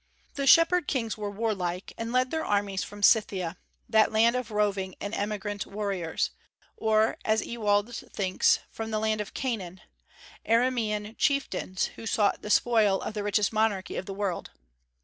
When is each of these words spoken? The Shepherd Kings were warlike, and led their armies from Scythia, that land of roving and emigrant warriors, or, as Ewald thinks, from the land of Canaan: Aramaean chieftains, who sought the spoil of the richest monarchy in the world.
The 0.33 0.47
Shepherd 0.47 0.87
Kings 0.87 1.15
were 1.15 1.29
warlike, 1.29 1.93
and 1.95 2.11
led 2.11 2.31
their 2.31 2.43
armies 2.43 2.83
from 2.83 3.03
Scythia, 3.03 3.57
that 3.87 4.11
land 4.11 4.35
of 4.35 4.49
roving 4.49 4.95
and 4.99 5.13
emigrant 5.13 5.67
warriors, 5.67 6.31
or, 6.75 7.17
as 7.23 7.45
Ewald 7.45 7.95
thinks, 8.11 8.57
from 8.71 8.89
the 8.89 8.97
land 8.97 9.21
of 9.21 9.35
Canaan: 9.35 9.79
Aramaean 10.43 11.15
chieftains, 11.19 11.91
who 11.97 12.07
sought 12.07 12.41
the 12.41 12.49
spoil 12.49 12.99
of 12.99 13.13
the 13.13 13.21
richest 13.21 13.53
monarchy 13.53 13.95
in 13.95 14.05
the 14.05 14.13
world. 14.15 14.49